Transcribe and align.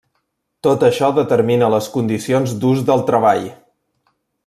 Tot 0.67 0.85
això 0.87 1.09
determina 1.19 1.69
les 1.75 1.89
condicions 1.99 2.57
d’ús 2.65 2.85
del 2.91 3.07
treball. 3.11 3.49